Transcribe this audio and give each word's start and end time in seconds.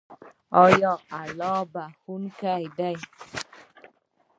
آیا 0.65 0.93
الله 1.19 1.59
بخښونکی 1.73 2.63
دی؟ 2.77 2.95